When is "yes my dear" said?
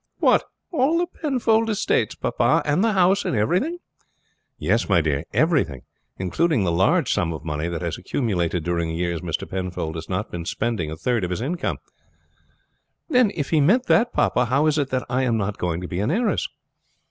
4.57-5.25